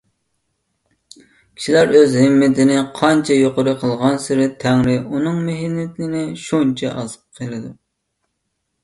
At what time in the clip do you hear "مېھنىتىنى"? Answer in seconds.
5.51-6.25